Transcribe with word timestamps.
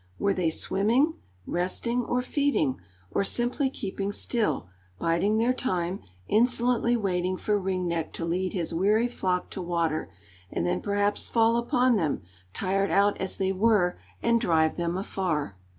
Were 0.17 0.33
they 0.33 0.49
swimming, 0.49 1.13
resting, 1.45 2.03
or 2.05 2.23
feeding, 2.23 2.79
or 3.11 3.23
simply 3.23 3.69
keeping 3.69 4.11
still, 4.11 4.67
biding 4.97 5.37
their 5.37 5.53
time, 5.53 5.99
insolently 6.27 6.97
waiting 6.97 7.37
for 7.37 7.59
Ring 7.59 7.87
Neck 7.87 8.11
to 8.13 8.25
lead 8.25 8.53
his 8.53 8.73
weary 8.73 9.07
flock 9.07 9.51
to 9.51 9.61
water, 9.61 10.09
and 10.51 10.65
then 10.65 10.81
perhaps 10.81 11.29
fall 11.29 11.55
upon 11.55 11.97
them, 11.97 12.23
tired 12.51 12.89
out 12.89 13.15
as 13.21 13.37
they 13.37 13.51
were, 13.51 13.99
and 14.23 14.41
drive 14.41 14.75
them 14.75 14.97
afar? 14.97 15.55